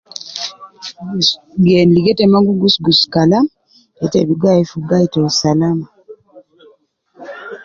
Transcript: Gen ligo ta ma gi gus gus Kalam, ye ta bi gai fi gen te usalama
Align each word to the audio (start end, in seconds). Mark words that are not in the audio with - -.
Gen 1.65 1.87
ligo 1.95 2.11
ta 2.17 2.25
ma 2.31 2.39
gi 2.45 2.53
gus 2.61 2.75
gus 2.85 3.01
Kalam, 3.13 3.45
ye 3.99 4.05
ta 4.13 4.19
bi 4.27 4.33
gai 4.43 4.61
fi 4.69 4.77
gen 4.89 5.03
te 5.11 5.17
usalama 5.29 5.85